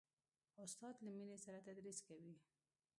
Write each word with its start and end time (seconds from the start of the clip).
استاد 0.63 0.95
له 1.05 1.11
مینې 1.17 1.37
سره 1.45 1.59
تدریس 1.67 1.99
کوي. 2.07 2.35